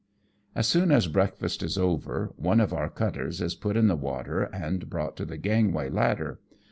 As 0.55 0.65
soon 0.67 0.91
as 0.91 1.05
breakfast 1.05 1.61
is 1.61 1.77
over, 1.77 2.33
one 2.35 2.59
of 2.59 2.73
our 2.73 2.89
cutters 2.89 3.39
is 3.39 3.53
put 3.53 3.77
in 3.77 3.85
the 3.87 3.95
water, 3.95 4.45
and 4.45 4.89
brought 4.89 5.15
to 5.17 5.25
the 5.25 5.37
gangway 5.37 5.91
ladder. 5.91 6.39